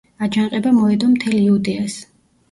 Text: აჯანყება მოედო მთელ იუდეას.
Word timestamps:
აჯანყება 0.27 0.71
მოედო 0.77 1.09
მთელ 1.11 1.35
იუდეას. 1.41 1.99